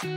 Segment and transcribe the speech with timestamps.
[0.00, 0.14] ¿Cómo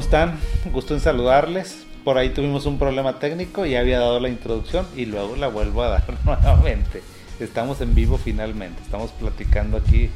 [0.00, 0.36] están?
[0.72, 1.86] Gusto en saludarles.
[2.02, 5.84] Por ahí tuvimos un problema técnico, ya había dado la introducción y luego la vuelvo
[5.84, 7.04] a dar nuevamente.
[7.38, 10.10] Estamos en vivo finalmente, estamos platicando aquí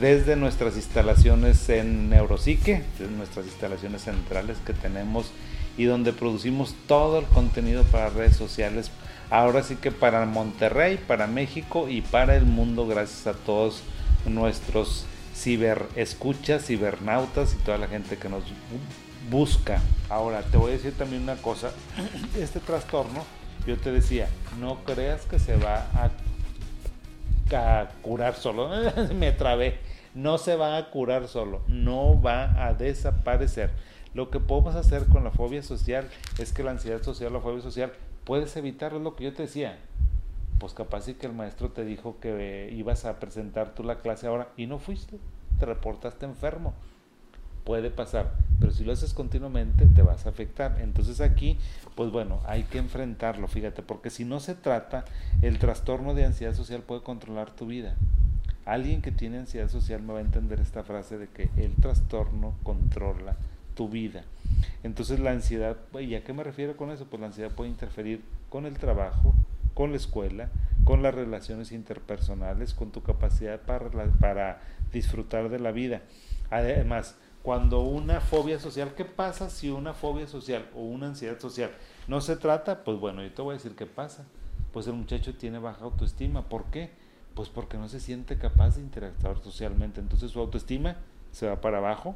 [0.00, 5.30] desde nuestras instalaciones en Neuropsique, desde nuestras instalaciones centrales que tenemos
[5.76, 8.90] y donde producimos todo el contenido para redes sociales.
[9.30, 13.82] Ahora sí que para Monterrey, para México y para el mundo, gracias a todos
[14.26, 18.44] nuestros ciberescuchas, cibernautas y toda la gente que nos
[19.30, 19.80] busca.
[20.08, 21.72] Ahora, te voy a decir también una cosa.
[22.38, 23.24] Este trastorno,
[23.66, 24.28] yo te decía,
[24.60, 26.10] no creas que se va a,
[28.02, 28.70] curar solo.
[29.14, 29.78] Me trabé.
[30.14, 31.62] No se va a curar solo.
[31.68, 33.70] No va a desaparecer.
[34.14, 37.62] Lo que podemos hacer con la fobia social es que la ansiedad social, la fobia
[37.62, 37.92] social,
[38.24, 39.78] puedes evitar lo que yo te decía.
[40.58, 44.26] Pues capaz sí que el maestro te dijo que ibas a presentar tú la clase
[44.26, 45.18] ahora y no fuiste.
[45.58, 46.74] Te reportaste enfermo
[47.64, 50.80] puede pasar, pero si lo haces continuamente te vas a afectar.
[50.80, 51.58] Entonces aquí,
[51.94, 55.04] pues bueno, hay que enfrentarlo, fíjate, porque si no se trata,
[55.42, 57.94] el trastorno de ansiedad social puede controlar tu vida.
[58.64, 62.54] Alguien que tiene ansiedad social me va a entender esta frase de que el trastorno
[62.62, 63.36] controla
[63.74, 64.22] tu vida.
[64.82, 67.06] Entonces la ansiedad, ¿y a qué me refiero con eso?
[67.06, 69.34] Pues la ansiedad puede interferir con el trabajo,
[69.74, 70.50] con la escuela,
[70.84, 73.90] con las relaciones interpersonales, con tu capacidad para,
[74.20, 74.60] para
[74.92, 76.02] disfrutar de la vida.
[76.50, 81.72] Además, cuando una fobia social, ¿qué pasa si una fobia social o una ansiedad social
[82.06, 82.84] no se trata?
[82.84, 84.24] Pues bueno, yo te voy a decir qué pasa.
[84.72, 86.48] Pues el muchacho tiene baja autoestima.
[86.48, 86.90] ¿Por qué?
[87.34, 90.00] Pues porque no se siente capaz de interactuar socialmente.
[90.00, 90.96] Entonces su autoestima
[91.32, 92.14] se va para abajo.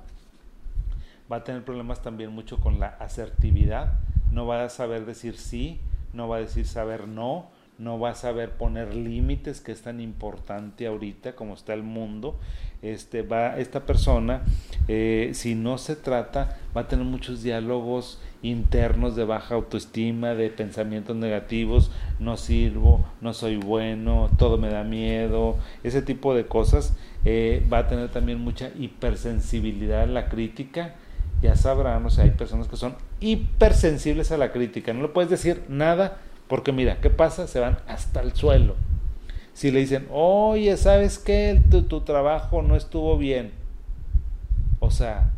[1.30, 3.94] Va a tener problemas también mucho con la asertividad.
[4.30, 5.80] No va a saber decir sí,
[6.12, 10.00] no va a decir saber no, no va a saber poner límites, que es tan
[10.00, 12.38] importante ahorita como está el mundo
[12.82, 14.42] este, va, esta persona,
[14.88, 20.50] eh, si no se trata, va a tener muchos diálogos internos de baja autoestima, de
[20.50, 26.96] pensamientos negativos, no sirvo, no soy bueno, todo me da miedo, ese tipo de cosas.
[27.24, 30.94] Eh, va a tener también mucha hipersensibilidad a la crítica.
[31.42, 34.92] Ya sabrán, o sea, hay personas que son hipersensibles a la crítica.
[34.92, 37.46] No le puedes decir nada porque mira, ¿qué pasa?
[37.46, 38.74] Se van hasta el suelo
[39.56, 41.62] si le dicen, oye, ¿sabes qué?
[41.70, 43.52] Tu, trabajo no estuvo bien.
[44.80, 45.30] O sea,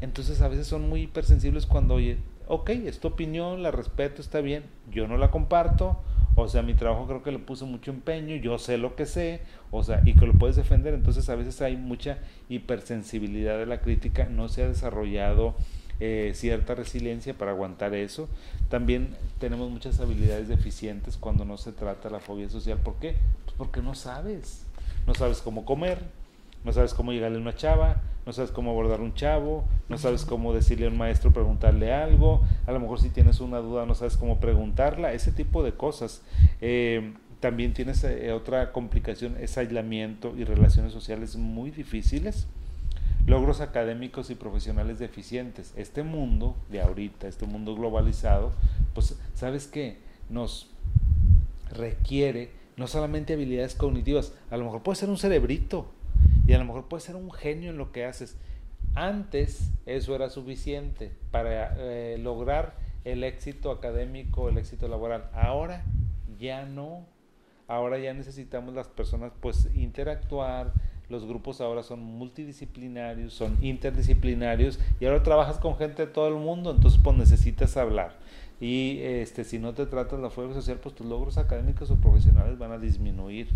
[0.00, 2.16] entonces a veces son muy hipersensibles cuando, oye,
[2.48, 6.00] ok, es tu opinión, la respeto, está bien, yo no la comparto,
[6.36, 9.42] o sea, mi trabajo creo que le puse mucho empeño, yo sé lo que sé,
[9.70, 13.82] o sea, y que lo puedes defender, entonces a veces hay mucha hipersensibilidad de la
[13.82, 15.54] crítica, no se ha desarrollado
[16.00, 18.28] eh, cierta resiliencia para aguantar eso.
[18.68, 22.78] También tenemos muchas habilidades deficientes cuando no se trata la fobia social.
[22.78, 23.16] ¿Por qué?
[23.44, 24.66] Pues porque no sabes.
[25.06, 25.98] No sabes cómo comer,
[26.64, 30.24] no sabes cómo llegarle a una chava, no sabes cómo abordar un chavo, no sabes
[30.24, 33.94] cómo decirle a un maestro, preguntarle algo, a lo mejor si tienes una duda no
[33.94, 36.22] sabes cómo preguntarla, ese tipo de cosas.
[36.62, 42.46] Eh, también tienes eh, otra complicación, es aislamiento y relaciones sociales muy difíciles
[43.26, 45.72] logros académicos y profesionales deficientes.
[45.76, 48.52] Este mundo de ahorita, este mundo globalizado,
[48.94, 49.98] pues sabes qué,
[50.28, 50.70] nos
[51.70, 55.86] requiere no solamente habilidades cognitivas, a lo mejor puede ser un cerebrito
[56.46, 58.36] y a lo mejor puede ser un genio en lo que haces.
[58.94, 62.74] Antes eso era suficiente para eh, lograr
[63.04, 65.30] el éxito académico, el éxito laboral.
[65.32, 65.84] Ahora
[66.38, 67.06] ya no.
[67.66, 70.72] Ahora ya necesitamos las personas pues interactuar,
[71.08, 76.34] los grupos ahora son multidisciplinarios, son interdisciplinarios y ahora trabajas con gente de todo el
[76.34, 78.16] mundo, entonces pues necesitas hablar.
[78.60, 82.58] Y este, si no te tratas la fuerza social, pues tus logros académicos o profesionales
[82.58, 83.48] van a disminuir.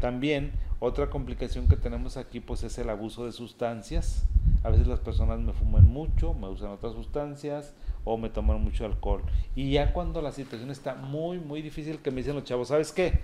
[0.00, 4.24] También otra complicación que tenemos aquí pues es el abuso de sustancias.
[4.64, 7.74] A veces las personas me fuman mucho, me usan otras sustancias
[8.04, 9.22] o me toman mucho alcohol.
[9.54, 12.92] Y ya cuando la situación está muy, muy difícil, que me dicen los chavos, ¿sabes
[12.92, 13.20] qué?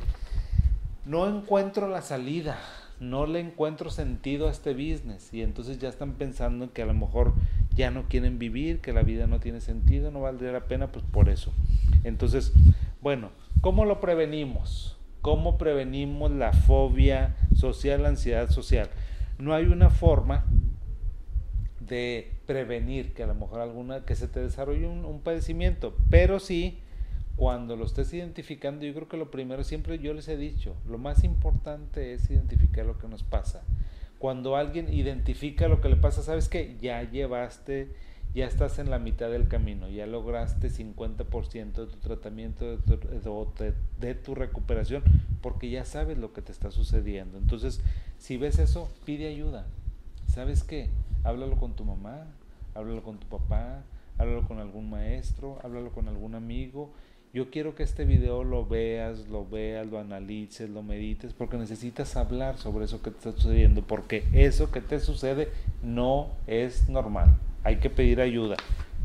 [1.07, 2.59] No encuentro la salida
[3.01, 6.87] no le encuentro sentido a este business y entonces ya están pensando en que a
[6.87, 7.35] lo mejor
[7.75, 11.05] ya no quieren vivir, que la vida no tiene sentido, no valdría la pena, pues
[11.05, 11.53] por eso.
[12.05, 12.53] Entonces,
[13.03, 14.97] bueno, ¿cómo lo prevenimos?
[15.21, 18.89] ¿Cómo prevenimos la fobia social, la ansiedad social?
[19.39, 20.47] No hay una forma
[21.81, 26.41] de prevenir que a lo mejor alguna que se te desarrolle un, un padecimiento, pero
[26.41, 26.81] sí
[27.37, 30.97] cuando lo estés identificando, yo creo que lo primero, siempre yo les he dicho, lo
[30.97, 33.63] más importante es identificar lo que nos pasa.
[34.19, 37.91] Cuando alguien identifica lo que le pasa, sabes que ya llevaste,
[38.35, 43.49] ya estás en la mitad del camino, ya lograste 50% de tu tratamiento, de tu,
[44.01, 45.03] de tu, recuperación,
[45.43, 47.37] porque ya sabes lo que te está sucediendo.
[47.37, 47.83] Entonces,
[48.19, 49.67] si ves eso, pide ayuda.
[50.27, 50.89] ¿Sabes qué?
[51.25, 52.27] Háblalo con tu mamá,
[52.75, 53.85] háblalo con tu papá,
[54.19, 56.93] háblalo con algún maestro, háblalo con algún amigo.
[57.33, 62.17] Yo quiero que este video lo veas, lo veas, lo analices, lo medites, porque necesitas
[62.17, 65.49] hablar sobre eso que te está sucediendo, porque eso que te sucede
[65.83, 67.37] no es normal
[67.67, 68.57] hay que pedir ayuda.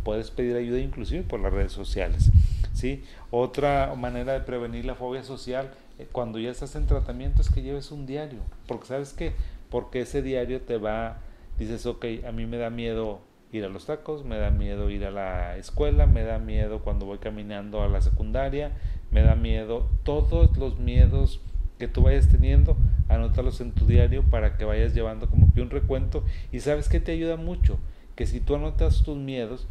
[0.03, 2.29] Puedes pedir ayuda inclusive por las redes sociales.
[2.73, 3.03] ¿sí?
[3.31, 7.63] Otra manera de prevenir la fobia social eh, cuando ya estás en tratamiento es que
[7.63, 8.41] lleves un diario.
[8.67, 9.33] Porque sabes qué?
[9.71, 11.17] Porque ese diario te va,
[11.57, 13.21] dices, ok, a mí me da miedo
[13.51, 17.05] ir a los tacos, me da miedo ir a la escuela, me da miedo cuando
[17.05, 18.71] voy caminando a la secundaria,
[19.11, 21.41] me da miedo, todos los miedos
[21.77, 22.77] que tú vayas teniendo,
[23.09, 26.99] anótalos en tu diario para que vayas llevando como que un recuento y sabes que
[26.99, 27.79] te ayuda mucho
[28.15, 29.67] que si tú anotas tus miedos,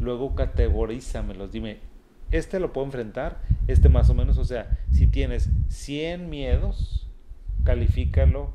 [0.00, 1.52] luego categorízamelos.
[1.52, 1.78] Dime,
[2.30, 7.08] este lo puedo enfrentar, este más o menos, o sea, si tienes 100 miedos,
[7.64, 8.52] califícalo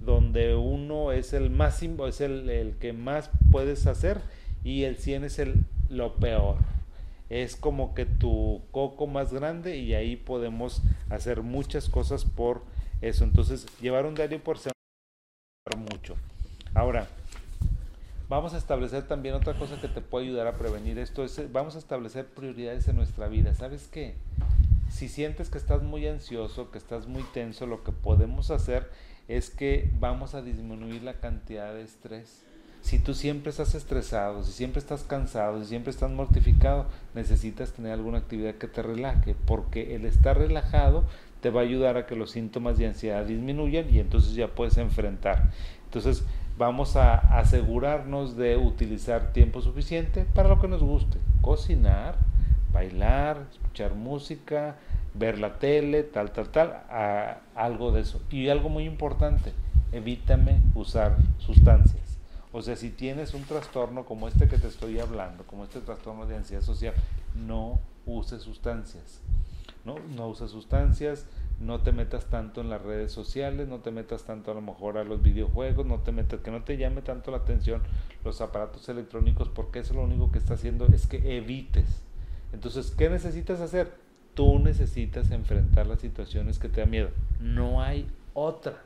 [0.00, 4.20] donde uno es el más es el, el, que más puedes hacer
[4.64, 6.56] y el 100 es el lo peor.
[7.28, 12.62] Es como que tu coco más grande y ahí podemos hacer muchas cosas por
[13.02, 13.24] eso.
[13.24, 14.74] Entonces, llevar un diario por semana
[15.76, 16.16] mucho.
[16.74, 17.06] Ahora,
[18.30, 21.74] Vamos a establecer también otra cosa que te puede ayudar a prevenir esto, es vamos
[21.74, 23.56] a establecer prioridades en nuestra vida.
[23.56, 24.14] ¿Sabes qué?
[24.88, 28.88] Si sientes que estás muy ansioso, que estás muy tenso, lo que podemos hacer
[29.30, 32.42] es que vamos a disminuir la cantidad de estrés.
[32.82, 37.92] Si tú siempre estás estresado, si siempre estás cansado, si siempre estás mortificado, necesitas tener
[37.92, 41.04] alguna actividad que te relaje, porque el estar relajado
[41.40, 44.76] te va a ayudar a que los síntomas de ansiedad disminuyan y entonces ya puedes
[44.78, 45.50] enfrentar.
[45.84, 46.24] Entonces,
[46.58, 51.18] vamos a asegurarnos de utilizar tiempo suficiente para lo que nos guste.
[51.40, 52.16] Cocinar,
[52.72, 54.76] bailar, escuchar música,
[55.14, 56.82] ver la tele, tal, tal, tal,
[57.54, 58.20] algo de eso.
[58.30, 59.52] Y algo muy importante,
[59.92, 62.18] evítame usar sustancias.
[62.52, 66.26] O sea, si tienes un trastorno como este que te estoy hablando, como este trastorno
[66.26, 66.94] de ansiedad social,
[67.34, 69.20] no uses sustancias.
[69.84, 71.26] No, no uses sustancias,
[71.60, 74.98] no te metas tanto en las redes sociales, no te metas tanto a lo mejor
[74.98, 77.82] a los videojuegos, no te metas, que no te llame tanto la atención
[78.24, 82.02] los aparatos electrónicos, porque eso lo único que está haciendo es que evites.
[82.52, 83.92] Entonces, ¿qué necesitas hacer?
[84.34, 87.10] Tú necesitas enfrentar las situaciones que te dan miedo.
[87.40, 88.82] No hay otra.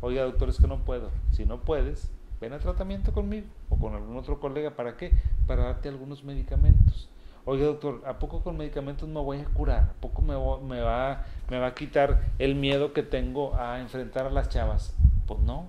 [0.00, 1.10] Oiga, doctor, es que no puedo.
[1.30, 2.10] Si no puedes,
[2.40, 4.76] ven a tratamiento conmigo o con algún otro colega.
[4.76, 5.12] ¿Para qué?
[5.46, 7.08] Para darte algunos medicamentos
[7.44, 9.82] oye doctor, ¿a poco con medicamentos me voy a curar?
[9.82, 10.34] ¿A poco me,
[10.66, 14.94] me, va, me va a quitar el miedo que tengo a enfrentar a las chavas?
[15.26, 15.66] Pues no,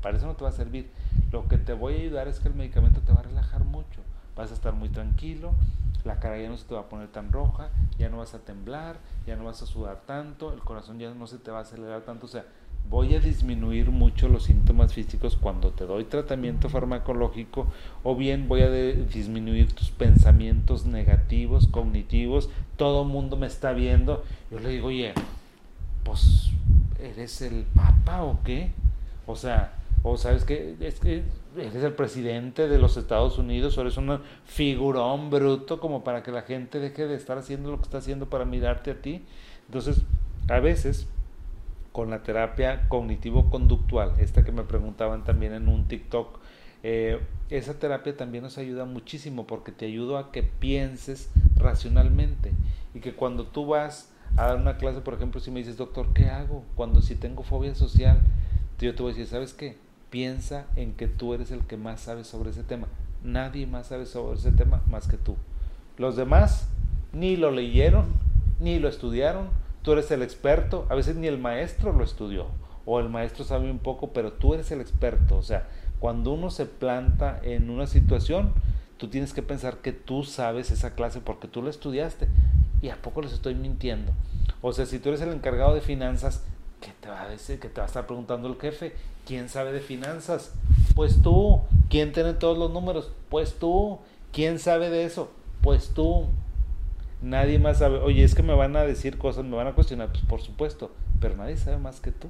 [0.00, 0.90] para eso no te va a servir.
[1.30, 4.00] Lo que te voy a ayudar es que el medicamento te va a relajar mucho.
[4.36, 5.54] Vas a estar muy tranquilo,
[6.04, 8.40] la cara ya no se te va a poner tan roja, ya no vas a
[8.40, 8.96] temblar,
[9.26, 12.02] ya no vas a sudar tanto, el corazón ya no se te va a acelerar
[12.02, 12.26] tanto.
[12.26, 12.44] O sea,
[12.88, 17.66] voy a disminuir mucho los síntomas físicos cuando te doy tratamiento farmacológico
[18.02, 24.24] o bien voy a disminuir tus pensamientos negativos, cognitivos, todo el mundo me está viendo.
[24.50, 25.14] Yo le digo, oye,
[26.04, 26.50] pues,
[27.00, 28.72] ¿eres el papa o qué?
[29.26, 31.22] O sea, o sabes que es que
[31.56, 36.32] eres el presidente de los Estados Unidos o eres un figurón bruto como para que
[36.32, 39.24] la gente deje de estar haciendo lo que está haciendo para mirarte a ti.
[39.66, 40.02] Entonces,
[40.48, 41.06] a veces
[41.92, 46.40] con la terapia cognitivo-conductual, esta que me preguntaban también en un TikTok.
[46.82, 52.52] Eh, esa terapia también nos ayuda muchísimo porque te ayuda a que pienses racionalmente
[52.94, 56.12] y que cuando tú vas a dar una clase, por ejemplo, si me dices, doctor,
[56.14, 56.64] ¿qué hago?
[56.74, 58.20] Cuando si tengo fobia social,
[58.80, 59.76] yo te voy a decir, ¿sabes qué?
[60.12, 62.86] Piensa en que tú eres el que más sabe sobre ese tema.
[63.24, 65.36] Nadie más sabe sobre ese tema más que tú.
[65.96, 66.68] Los demás
[67.14, 68.04] ni lo leyeron,
[68.60, 69.48] ni lo estudiaron,
[69.80, 72.48] tú eres el experto, a veces ni el maestro lo estudió,
[72.84, 75.38] o el maestro sabe un poco, pero tú eres el experto.
[75.38, 75.66] O sea,
[75.98, 78.52] cuando uno se planta en una situación,
[78.98, 82.28] tú tienes que pensar que tú sabes esa clase porque tú la estudiaste.
[82.82, 84.12] ¿Y a poco les estoy mintiendo?
[84.60, 86.44] O sea, si tú eres el encargado de finanzas,
[86.82, 87.58] ¿qué te va a decir?
[87.58, 88.92] ¿Qué te va a estar preguntando el jefe?
[89.26, 90.52] ¿Quién sabe de finanzas?
[90.94, 91.60] Pues tú.
[91.88, 93.12] ¿Quién tiene todos los números?
[93.28, 93.98] Pues tú.
[94.32, 95.30] ¿Quién sabe de eso?
[95.60, 96.26] Pues tú.
[97.22, 100.08] Nadie más sabe, oye, es que me van a decir cosas, me van a cuestionar,
[100.08, 102.26] pues por supuesto, pero nadie sabe más que tú.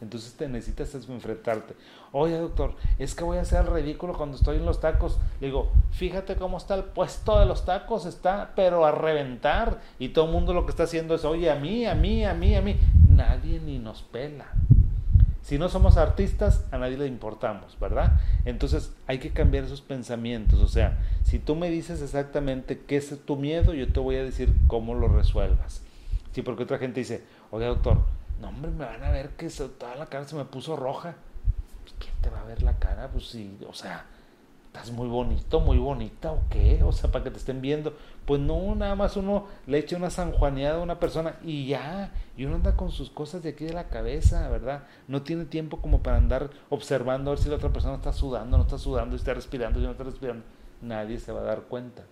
[0.00, 1.74] Entonces te necesitas enfrentarte.
[2.10, 5.18] Oye, doctor, es que voy a el ridículo cuando estoy en los tacos.
[5.40, 9.80] Le digo, fíjate cómo está el puesto de los tacos, está pero a reventar.
[10.00, 12.34] Y todo el mundo lo que está haciendo es, oye, a mí, a mí, a
[12.34, 12.76] mí, a mí.
[13.10, 14.46] Nadie ni nos pela.
[15.52, 18.18] Si no somos artistas, a nadie le importamos, ¿verdad?
[18.46, 20.60] Entonces hay que cambiar esos pensamientos.
[20.60, 24.24] O sea, si tú me dices exactamente qué es tu miedo, yo te voy a
[24.24, 25.82] decir cómo lo resuelvas.
[26.32, 27.98] Sí, porque otra gente dice, oye doctor,
[28.40, 31.16] no hombre, me van a ver que toda la cara se me puso roja.
[31.82, 33.08] Pues, ¿Quién te va a ver la cara?
[33.08, 34.06] Pues sí, o sea,
[34.74, 37.94] estás muy bonito, muy bonita o qué, o sea, para que te estén viendo.
[38.24, 42.46] Pues no, nada más uno le echa una sanjuaneada a una persona y ya, y
[42.46, 44.84] uno anda con sus cosas de aquí de la cabeza, ¿verdad?
[45.08, 48.56] No tiene tiempo como para andar observando a ver si la otra persona está sudando,
[48.56, 50.44] no está sudando, está respirando, si no está respirando.
[50.80, 52.04] Nadie se va a dar cuenta.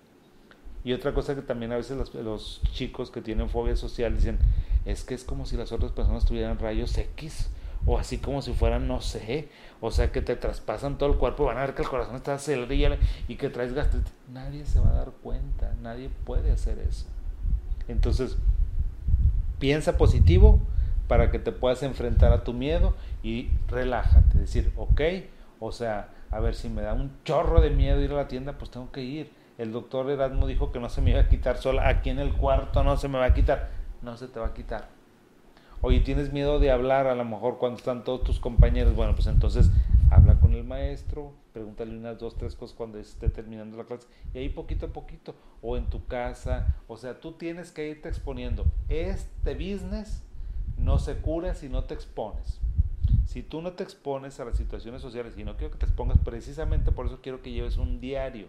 [0.85, 4.39] Y otra cosa que también a veces los, los chicos que tienen fobia social dicen,
[4.85, 7.49] es que es como si las otras personas tuvieran rayos X
[7.87, 9.49] o así como si fueran, no sé,
[9.81, 12.35] o sea, que te traspasan todo el cuerpo, van a ver que el corazón está
[12.35, 12.97] acelerado
[13.29, 14.13] y que traes gastritis.
[14.33, 17.07] Nadie se va a dar cuenta, nadie puede hacer eso.
[17.89, 18.37] Entonces,
[19.59, 20.61] piensa positivo
[21.09, 25.01] para que te puedas enfrentar a tu miedo y relájate, decir, ok,
[25.59, 28.59] o sea, a ver, si me da un chorro de miedo ir a la tienda,
[28.59, 29.33] pues tengo que ir.
[29.59, 32.33] El doctor Erasmo dijo que no se me iba a quitar sola, aquí en el
[32.33, 33.71] cuarto no se me va a quitar,
[34.03, 35.00] no se te va a quitar
[35.83, 38.95] Oye, tienes miedo de hablar a lo mejor cuando están todos tus compañeros.
[38.95, 39.71] Bueno, pues entonces
[40.11, 44.07] habla con el maestro, pregúntale unas dos, tres cosas cuando esté terminando la clase.
[44.35, 46.77] Y ahí poquito a poquito, o en tu casa.
[46.87, 48.67] O sea, tú tienes que irte exponiendo.
[48.91, 50.23] Este business
[50.77, 52.61] no se cura si no te expones.
[53.25, 56.19] Si tú no te expones a las situaciones sociales y no quiero que te expongas,
[56.19, 58.49] precisamente por eso quiero que lleves un diario.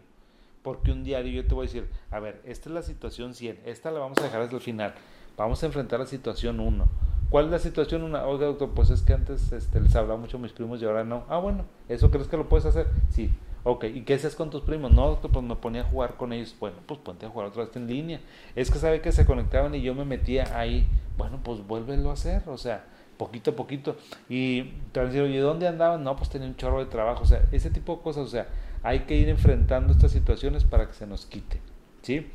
[0.63, 3.61] Porque un diario yo te voy a decir, a ver, esta es la situación 100,
[3.65, 4.93] esta la vamos a dejar hasta el final.
[5.37, 8.03] Vamos a enfrentar la situación 1 ¿Cuál es la situación?
[8.03, 10.85] Una, oiga, doctor, pues es que antes este, les hablaba mucho a mis primos y
[10.85, 11.23] ahora no.
[11.29, 12.87] Ah, bueno, ¿eso crees que lo puedes hacer?
[13.09, 13.31] Sí.
[13.63, 14.91] Ok, ¿y qué haces con tus primos?
[14.91, 16.53] No, doctor, pues me ponía a jugar con ellos.
[16.59, 18.19] Bueno, pues ponte a jugar otra vez en línea.
[18.53, 20.85] Es que sabe que se conectaban y yo me metía ahí.
[21.17, 22.83] Bueno, pues vuélvelo a hacer, o sea,
[23.15, 23.95] poquito a poquito.
[24.27, 26.03] Y te decir, oye, ¿dónde andaban?
[26.03, 27.23] No, pues tenía un chorro de trabajo.
[27.23, 28.49] O sea, ese tipo de cosas, o sea,
[28.83, 31.61] hay que ir enfrentando estas situaciones para que se nos quite.
[32.01, 32.29] ¿Sí?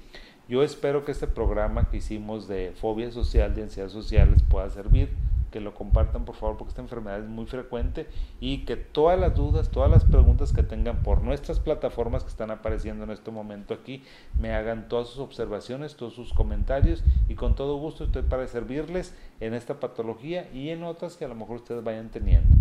[0.48, 4.70] Yo espero que este programa que hicimos de fobia social, de ansiedad social, les pueda
[4.70, 5.10] servir,
[5.50, 8.06] que lo compartan por favor porque esta enfermedad es muy frecuente
[8.40, 12.52] y que todas las dudas, todas las preguntas que tengan por nuestras plataformas que están
[12.52, 14.04] apareciendo en este momento aquí,
[14.38, 19.14] me hagan todas sus observaciones, todos sus comentarios y con todo gusto estoy para servirles
[19.40, 22.54] en esta patología y en otras que a lo mejor ustedes vayan teniendo.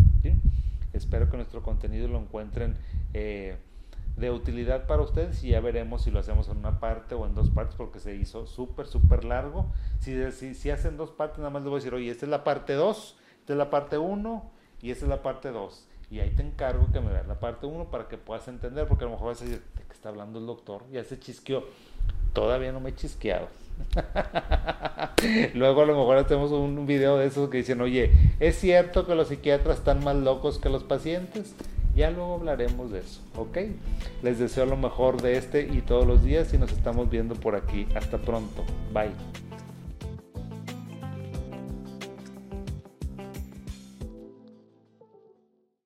[0.93, 2.77] Espero que nuestro contenido lo encuentren.
[3.13, 3.57] Eh,
[4.17, 7.35] de utilidad para ustedes y ya veremos si lo hacemos en una parte o en
[7.35, 9.65] dos partes porque se hizo súper, súper largo.
[9.99, 12.29] Si, si, si, hacen dos partes, nada más les voy a decir, oye, esta es
[12.29, 15.87] la parte 2, esta es la parte 1 y esta es la parte 2.
[16.11, 19.03] Y ahí te encargo que me veas la parte 1 para que puedas entender, porque
[19.03, 20.83] a lo mejor vas a decir, ¿de qué está hablando el doctor?
[20.91, 21.65] Ya se chisqueó.
[22.31, 23.47] Todavía no me he chisqueado.
[25.53, 29.15] Luego a lo mejor hacemos un video de esos que dicen, oye, ¿es cierto que
[29.15, 31.55] los psiquiatras están más locos que los pacientes?
[31.95, 33.57] Ya luego hablaremos de eso, ¿ok?
[34.21, 37.55] Les deseo lo mejor de este y todos los días y nos estamos viendo por
[37.55, 37.87] aquí.
[37.95, 38.63] Hasta pronto.
[38.93, 39.11] Bye.